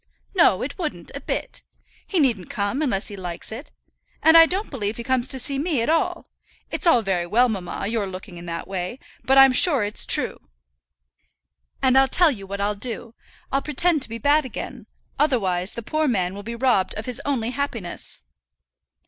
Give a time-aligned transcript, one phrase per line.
[0.33, 1.61] "No, it wouldn't, a bit.
[2.07, 3.69] He needn't come, unless he likes it.
[4.23, 6.27] And I don't believe he comes to see me at all.
[6.71, 10.39] It's all very well, mamma, your looking in that way; but I'm sure it's true.
[11.83, 13.13] And I'll tell you what I'll do,
[13.51, 14.87] I'll pretend to be bad again,
[15.19, 18.23] otherwise the poor man will be robbed of his only happiness."